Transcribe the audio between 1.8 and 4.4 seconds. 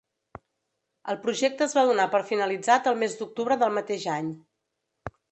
donar per finalitzat el mes d'octubre del mateix any.